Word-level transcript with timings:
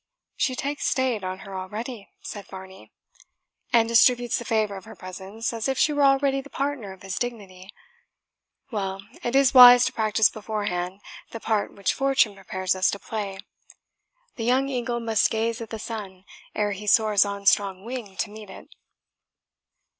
"She 0.35 0.55
takes 0.55 0.87
state 0.87 1.23
on 1.23 1.41
her 1.45 1.55
already," 1.55 2.09
said 2.21 2.47
Varney, 2.47 2.91
"and 3.71 3.87
distributes 3.87 4.39
the 4.39 4.45
favour 4.45 4.75
of 4.75 4.85
her 4.85 4.95
presence, 4.95 5.53
as 5.53 5.67
if 5.69 5.77
she 5.77 5.93
were 5.93 6.01
already 6.01 6.41
the 6.41 6.49
partner 6.49 6.91
of 6.91 7.03
his 7.03 7.19
dignity. 7.19 7.69
Well, 8.71 9.03
it 9.23 9.35
is 9.35 9.53
wise 9.53 9.85
to 9.85 9.93
practise 9.93 10.27
beforehand 10.31 11.01
the 11.29 11.39
part 11.39 11.75
which 11.75 11.93
fortune 11.93 12.33
prepares 12.33 12.73
us 12.75 12.89
to 12.89 12.97
play 12.99 13.41
the 14.37 14.43
young 14.43 14.69
eagle 14.69 14.99
must 14.99 15.29
gaze 15.29 15.61
at 15.61 15.69
the 15.69 15.77
sun 15.77 16.25
ere 16.55 16.71
he 16.71 16.87
soars 16.87 17.23
on 17.23 17.45
strong 17.45 17.85
wing 17.85 18.15
to 18.17 18.31
meet 18.31 18.49
it." 18.49 18.69